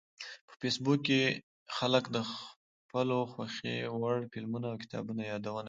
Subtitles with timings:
[0.47, 1.21] په فېسبوک کې
[1.77, 5.59] خلک د خپلو خوښې وړ فلمونو او کتابونو یادونه کوي